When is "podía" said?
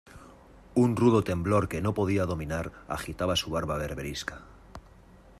1.93-2.25